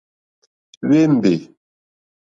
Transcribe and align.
Hwémbè. 0.87 1.35